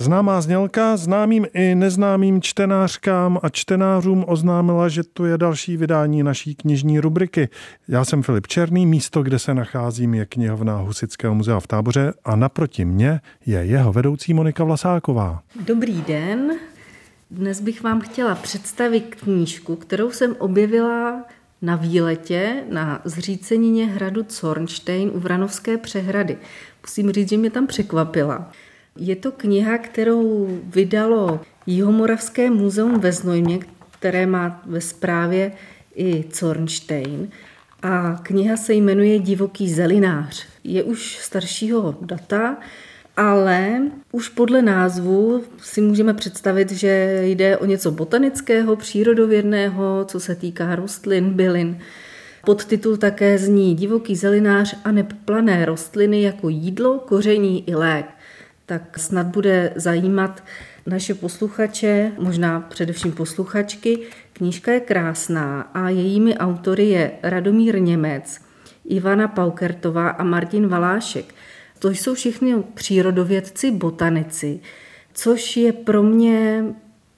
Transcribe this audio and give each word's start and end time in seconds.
Známá 0.00 0.40
znělka 0.40 0.96
známým 0.96 1.46
i 1.54 1.74
neznámým 1.74 2.42
čtenářkám 2.42 3.38
a 3.42 3.48
čtenářům 3.48 4.24
oznámila, 4.28 4.88
že 4.88 5.02
tu 5.02 5.24
je 5.24 5.38
další 5.38 5.76
vydání 5.76 6.22
naší 6.22 6.54
knižní 6.54 7.00
rubriky. 7.00 7.48
Já 7.88 8.04
jsem 8.04 8.22
Filip 8.22 8.46
Černý, 8.46 8.86
místo, 8.86 9.22
kde 9.22 9.38
se 9.38 9.54
nacházím, 9.54 10.14
je 10.14 10.26
knihovna 10.26 10.76
Husického 10.76 11.34
muzea 11.34 11.60
v 11.60 11.66
Táboře 11.66 12.12
a 12.24 12.36
naproti 12.36 12.84
mě 12.84 13.20
je 13.46 13.58
jeho 13.58 13.92
vedoucí 13.92 14.34
Monika 14.34 14.64
Vlasáková. 14.64 15.42
Dobrý 15.66 16.02
den. 16.02 16.50
Dnes 17.30 17.60
bych 17.60 17.82
vám 17.82 18.00
chtěla 18.00 18.34
představit 18.34 19.14
knížku, 19.20 19.76
kterou 19.76 20.10
jsem 20.10 20.36
objevila 20.38 21.24
na 21.62 21.76
výletě 21.76 22.64
na 22.70 23.00
zřícenině 23.04 23.86
hradu 23.86 24.24
Zornstein 24.28 25.10
u 25.14 25.20
Vranovské 25.20 25.78
přehrady. 25.78 26.38
Musím 26.82 27.10
říct, 27.10 27.28
že 27.28 27.36
mě 27.36 27.50
tam 27.50 27.66
překvapila. 27.66 28.50
Je 28.96 29.16
to 29.16 29.32
kniha, 29.32 29.78
kterou 29.78 30.48
vydalo 30.66 31.40
Jihomoravské 31.66 32.50
muzeum 32.50 33.00
ve 33.00 33.12
Znojmě, 33.12 33.58
které 33.90 34.26
má 34.26 34.62
ve 34.66 34.80
správě 34.80 35.52
i 35.94 36.24
Zornstein. 36.34 37.28
A 37.82 38.20
kniha 38.22 38.56
se 38.56 38.74
jmenuje 38.74 39.18
Divoký 39.18 39.70
zelinář. 39.70 40.46
Je 40.64 40.82
už 40.82 41.18
staršího 41.18 41.98
data, 42.00 42.56
ale 43.16 43.82
už 44.12 44.28
podle 44.28 44.62
názvu 44.62 45.44
si 45.58 45.80
můžeme 45.80 46.14
představit, 46.14 46.72
že 46.72 47.20
jde 47.22 47.56
o 47.56 47.66
něco 47.66 47.90
botanického, 47.90 48.76
přírodovědného, 48.76 50.04
co 50.08 50.20
se 50.20 50.34
týká 50.34 50.74
rostlin, 50.74 51.30
bylin. 51.30 51.78
Podtitul 52.44 52.96
také 52.96 53.38
zní 53.38 53.74
Divoký 53.74 54.16
zelinář 54.16 54.76
a 54.84 54.92
neplané 54.92 55.64
rostliny 55.64 56.22
jako 56.22 56.48
jídlo, 56.48 56.98
koření 56.98 57.68
i 57.68 57.74
lék 57.74 58.06
tak 58.70 58.98
snad 58.98 59.26
bude 59.26 59.72
zajímat 59.76 60.44
naše 60.86 61.14
posluchače, 61.14 62.12
možná 62.18 62.60
především 62.60 63.12
posluchačky. 63.12 63.98
Knížka 64.32 64.72
je 64.72 64.80
krásná 64.80 65.60
a 65.60 65.88
jejími 65.88 66.38
autory 66.38 66.88
je 66.88 67.10
Radomír 67.22 67.80
Němec, 67.80 68.40
Ivana 68.84 69.28
Paukertová 69.28 70.08
a 70.08 70.24
Martin 70.24 70.68
Valášek. 70.68 71.34
To 71.78 71.90
jsou 71.90 72.14
všichni 72.14 72.54
přírodovědci, 72.74 73.70
botanici, 73.70 74.60
což 75.14 75.56
je 75.56 75.72
pro 75.72 76.02
mě 76.02 76.64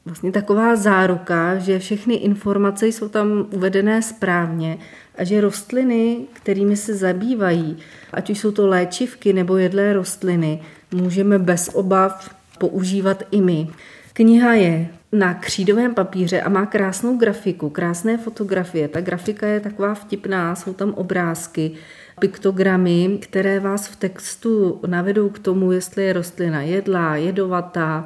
vlastně 0.04 0.32
taková 0.32 0.76
záruka, 0.76 1.58
že 1.58 1.78
všechny 1.78 2.14
informace 2.14 2.86
jsou 2.86 3.08
tam 3.08 3.46
uvedené 3.50 4.02
správně 4.02 4.78
a 5.18 5.24
že 5.24 5.40
rostliny, 5.40 6.18
kterými 6.32 6.76
se 6.76 6.94
zabývají, 6.94 7.76
ať 8.12 8.30
už 8.30 8.38
jsou 8.38 8.52
to 8.52 8.66
léčivky 8.66 9.32
nebo 9.32 9.56
jedlé 9.56 9.92
rostliny, 9.92 10.62
můžeme 10.94 11.38
bez 11.38 11.70
obav 11.72 12.34
používat 12.58 13.22
i 13.30 13.40
my. 13.40 13.68
Kniha 14.12 14.54
je 14.54 14.88
na 15.12 15.34
křídovém 15.34 15.94
papíře 15.94 16.40
a 16.40 16.48
má 16.48 16.66
krásnou 16.66 17.16
grafiku, 17.16 17.70
krásné 17.70 18.18
fotografie. 18.18 18.88
Ta 18.88 19.00
grafika 19.00 19.46
je 19.46 19.60
taková 19.60 19.94
vtipná, 19.94 20.54
jsou 20.54 20.72
tam 20.72 20.94
obrázky, 20.94 21.72
piktogramy, 22.20 23.18
které 23.22 23.60
vás 23.60 23.86
v 23.86 23.96
textu 23.96 24.80
navedou 24.86 25.28
k 25.28 25.38
tomu, 25.38 25.72
jestli 25.72 26.04
je 26.04 26.12
rostlina 26.12 26.62
jedlá, 26.62 27.16
jedovatá, 27.16 28.04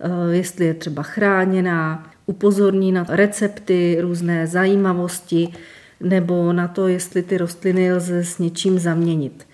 eh, 0.00 0.36
jestli 0.36 0.66
je 0.66 0.74
třeba 0.74 1.02
chráněná, 1.02 2.10
upozorní 2.26 2.92
na 2.92 3.06
recepty, 3.08 3.98
různé 4.00 4.46
zajímavosti 4.46 5.48
nebo 6.00 6.52
na 6.52 6.68
to, 6.68 6.88
jestli 6.88 7.22
ty 7.22 7.38
rostliny 7.38 7.92
lze 7.92 8.24
s 8.24 8.38
něčím 8.38 8.78
zaměnit. 8.78 9.46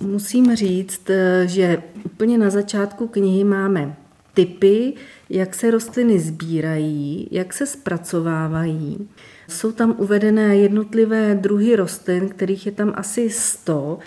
Musím 0.00 0.56
říct, 0.56 1.10
že 1.44 1.82
úplně 2.04 2.38
na 2.38 2.50
začátku 2.50 3.08
knihy 3.08 3.44
máme 3.44 3.96
typy, 4.34 4.94
jak 5.30 5.54
se 5.54 5.70
rostliny 5.70 6.18
sbírají, 6.20 7.28
jak 7.30 7.52
se 7.52 7.66
zpracovávají. 7.66 9.08
Jsou 9.48 9.72
tam 9.72 9.94
uvedené 9.98 10.56
jednotlivé 10.56 11.34
druhy 11.34 11.76
rostlin, 11.76 12.28
kterých 12.28 12.66
je 12.66 12.72
tam 12.72 12.92
asi 12.96 13.30
100 13.30 13.98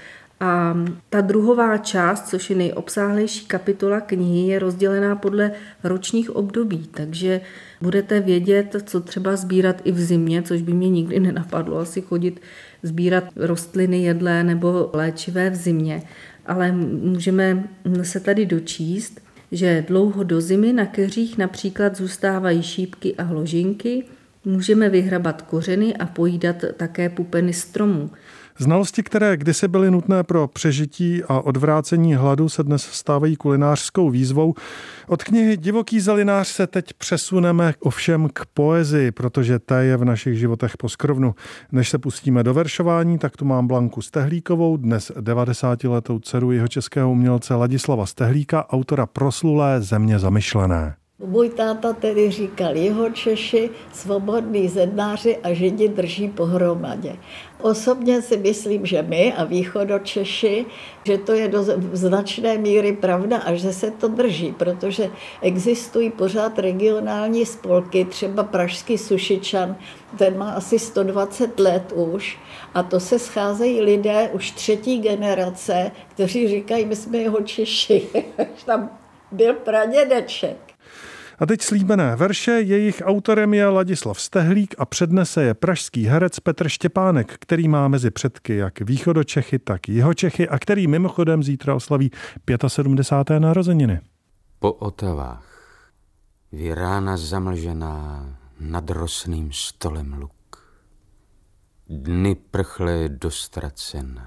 a 0.44 0.78
ta 1.10 1.22
druhová 1.22 1.78
část, 1.78 2.28
což 2.28 2.50
je 2.50 2.56
nejobsáhlejší 2.56 3.46
kapitola 3.46 4.02
knihy, 4.02 4.48
je 4.48 4.60
rozdělená 4.60 5.16
podle 5.16 5.52
ročních 5.84 6.36
období, 6.36 6.88
takže 6.92 7.42
budete 7.82 8.20
vědět, 8.20 8.76
co 8.86 9.02
třeba 9.02 9.36
sbírat 9.36 9.82
i 9.84 9.92
v 9.92 10.00
zimě, 10.00 10.42
což 10.42 10.62
by 10.62 10.74
mě 10.74 10.90
nikdy 10.90 11.20
nenapadlo 11.20 11.78
asi 11.78 12.02
chodit 12.02 12.42
sbírat 12.84 13.24
rostliny 13.36 14.04
jedlé 14.04 14.44
nebo 14.44 14.90
léčivé 14.94 15.50
v 15.50 15.56
zimě. 15.56 16.04
Ale 16.46 16.72
můžeme 16.72 17.64
se 18.02 18.20
tady 18.20 18.46
dočíst, 18.46 19.22
že 19.52 19.86
dlouho 19.88 20.24
do 20.24 20.42
zimy 20.42 20.74
na 20.74 20.86
keřích 20.86 21.38
například 21.38 21.98
zůstávají 21.98 22.64
šípky 22.64 23.16
a 23.16 23.24
hložinky, 23.24 24.04
můžeme 24.46 24.90
vyhrabat 24.90 25.42
kořeny 25.42 25.96
a 25.96 26.06
pojídat 26.06 26.56
také 26.78 27.10
pupeny 27.10 27.54
stromů. 27.54 28.10
Znalosti, 28.58 29.04
které 29.04 29.38
kdysi 29.38 29.68
byly 29.68 29.92
nutné 29.92 30.24
pro 30.24 30.48
přežití 30.48 31.24
a 31.24 31.40
odvrácení 31.40 32.16
hladu, 32.16 32.50
se 32.50 32.64
dnes 32.64 32.84
stávají 32.84 33.36
kulinářskou 33.36 34.10
výzvou. 34.10 34.54
Od 35.08 35.24
knihy 35.24 35.58
Divoký 35.58 36.00
zelinář 36.00 36.48
se 36.48 36.68
teď 36.68 36.94
přesuneme 36.94 37.74
ovšem 37.80 38.30
k 38.34 38.46
poezii, 38.54 39.12
protože 39.12 39.60
ta 39.60 39.82
je 39.82 39.98
v 39.98 40.06
našich 40.06 40.40
životech 40.40 40.78
poskrovnu. 40.78 41.36
Než 41.72 41.90
se 41.90 41.98
pustíme 41.98 42.44
do 42.44 42.54
veršování, 42.54 43.18
tak 43.18 43.38
tu 43.38 43.46
mám 43.46 43.68
Blanku 43.68 44.02
Stehlíkovou, 44.02 44.78
dnes 44.78 45.12
90-letou 45.20 46.20
dceru 46.20 46.52
jeho 46.52 46.68
českého 46.68 47.12
umělce 47.12 47.56
Ladislava 47.56 48.06
Stehlíka, 48.06 48.70
autora 48.70 49.06
proslulé 49.06 49.82
Země 49.82 50.20
zamyšlené. 50.20 50.96
Můj 51.26 51.50
táta 51.50 51.94
tedy 51.94 52.32
říkal, 52.32 52.76
jeho 52.76 53.10
Češi, 53.10 53.70
svobodní 53.94 54.70
zednáři 54.70 55.38
a 55.38 55.54
Židi 55.54 55.88
drží 55.88 56.30
pohromadě. 56.30 57.16
Osobně 57.62 58.22
si 58.22 58.38
myslím, 58.38 58.86
že 58.86 59.02
my 59.02 59.34
a 59.34 59.44
východočeši, 59.44 60.66
že 61.04 61.18
to 61.18 61.34
je 61.34 61.48
do 61.48 61.64
značné 61.94 62.58
míry 62.58 62.94
pravda 62.94 63.38
a 63.38 63.54
že 63.54 63.74
se 63.74 63.92
to 63.92 64.08
drží, 64.08 64.52
protože 64.52 65.10
existují 65.42 66.12
pořád 66.12 66.60
regionální 66.60 67.46
spolky, 67.46 68.06
třeba 68.06 68.44
Pražský 68.44 68.98
Sušičan, 68.98 69.76
ten 70.18 70.38
má 70.38 70.52
asi 70.52 70.80
120 70.80 71.60
let 71.60 71.94
už 71.96 72.40
a 72.74 72.84
to 72.84 73.00
se 73.00 73.20
scházejí 73.20 73.82
lidé 73.82 74.30
už 74.34 74.52
třetí 74.52 75.00
generace, 75.00 75.92
kteří 76.10 76.48
říkají, 76.48 76.86
my 76.86 76.96
jsme 76.96 77.18
jeho 77.18 77.42
Češi, 77.42 78.08
tam 78.66 78.90
byl 79.32 79.54
pradědeček. 79.54 80.74
A 81.40 81.46
teď 81.46 81.62
slíbené 81.62 82.16
verše, 82.16 82.52
jejich 82.52 83.02
autorem 83.06 83.54
je 83.54 83.68
Ladislav 83.68 84.22
Stehlík 84.22 84.76
a 84.78 84.86
přednese 84.86 85.44
je 85.44 85.54
pražský 85.54 86.06
herec 86.06 86.40
Petr 86.40 86.70
Štěpánek, 86.70 87.36
který 87.40 87.68
má 87.68 87.88
mezi 87.88 88.12
předky 88.12 88.56
jak 88.56 88.82
východočechy, 88.82 89.60
tak 89.60 89.90
jihočechy 89.90 90.50
a 90.50 90.60
který 90.60 90.88
mimochodem 90.88 91.44
zítra 91.44 91.76
oslaví 91.76 92.12
75. 92.68 93.40
narozeniny. 93.40 94.02
Po 94.60 94.74
Otavách, 94.74 95.54
vyrána 96.52 97.18
zamlžená 97.18 98.26
nad 98.60 98.90
rosným 98.90 99.52
stolem 99.52 100.14
luk, 100.14 100.34
dny 101.90 102.36
prchlé 102.36 103.10
dostracen, 103.10 104.22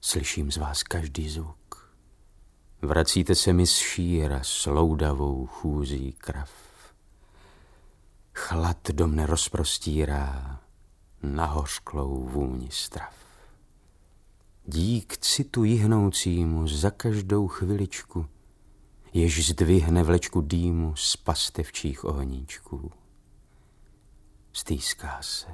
slyším 0.00 0.52
z 0.52 0.56
vás 0.56 0.82
každý 0.82 1.28
zvuk. 1.28 1.61
Vracíte 2.84 3.34
se 3.34 3.52
mi 3.52 3.66
z 3.66 3.76
šíra 3.76 4.40
s 4.42 4.66
loudavou 4.66 5.46
chůzí 5.46 6.12
krav. 6.12 6.50
Chlad 8.34 8.90
do 8.90 9.08
mne 9.08 9.26
rozprostírá 9.26 10.60
na 11.22 11.46
hořklou 11.46 12.24
vůni 12.24 12.68
strav. 12.70 13.14
Dík 14.66 15.16
citu 15.18 15.64
jihnoucímu 15.64 16.68
za 16.68 16.90
každou 16.90 17.48
chviličku, 17.48 18.26
jež 19.12 19.48
zdvihne 19.48 20.02
vlečku 20.02 20.40
dýmu 20.40 20.96
z 20.96 21.16
pastevčích 21.16 22.04
ohníčků. 22.04 22.92
Stýská 24.52 25.22
se, 25.22 25.46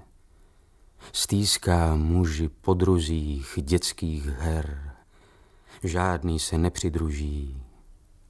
stýská 1.13 1.97
muži 1.97 2.49
podruzích 2.49 3.59
dětských 3.63 4.27
her, 4.27 4.88
žádný 5.85 6.39
se 6.39 6.59
nepřidruží 6.59 7.63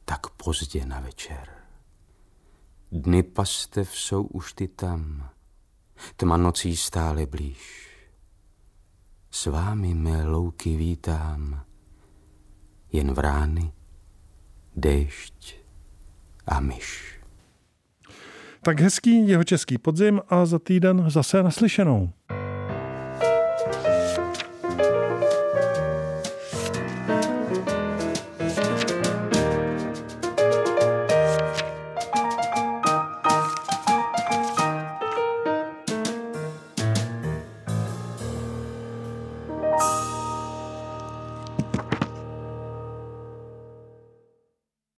tak 0.04 0.30
pozdě 0.30 0.86
na 0.86 1.00
večer. 1.00 1.48
Dny 2.92 3.22
pastev 3.22 3.96
jsou 3.96 4.22
už 4.22 4.52
ty 4.52 4.68
tam, 4.68 5.30
tma 6.16 6.36
nocí 6.36 6.76
stále 6.76 7.26
blíž. 7.26 7.88
S 9.30 9.46
vámi 9.46 9.94
mé 9.94 10.24
louky 10.26 10.76
vítám, 10.76 11.64
jen 12.92 13.12
vrány, 13.12 13.72
déšť 14.76 15.56
a 16.46 16.60
myš. 16.60 17.20
Tak 18.62 18.80
hezký 18.80 19.28
jeho 19.28 19.44
český 19.44 19.78
podzim 19.78 20.20
a 20.28 20.46
za 20.46 20.58
týden 20.58 21.10
zase 21.10 21.42
naslyšenou. 21.42 22.12